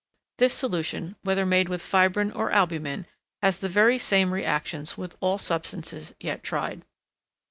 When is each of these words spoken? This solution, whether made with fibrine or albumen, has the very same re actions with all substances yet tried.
This 0.39 0.55
solution, 0.55 1.15
whether 1.21 1.45
made 1.45 1.69
with 1.69 1.83
fibrine 1.85 2.31
or 2.31 2.51
albumen, 2.51 3.05
has 3.43 3.59
the 3.59 3.69
very 3.69 3.99
same 3.99 4.33
re 4.33 4.43
actions 4.43 4.97
with 4.97 5.15
all 5.21 5.37
substances 5.37 6.15
yet 6.19 6.41
tried. 6.41 6.81